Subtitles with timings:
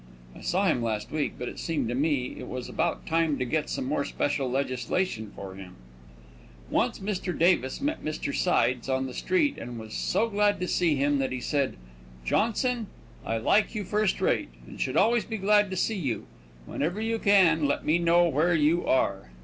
[0.35, 3.45] I saw him last week, but it seemed to me it was about time to
[3.45, 5.75] get some more special legislation for him.
[6.71, 7.37] Once Mr.
[7.37, 8.33] Davis met Mr.
[8.33, 11.75] Sides on the street and was so glad to see him that he said:
[12.25, 12.87] "Johnson,
[13.23, 16.25] I like you first rate, and should always be glad to see you.
[16.65, 19.29] Whenever you can, let me know where you are."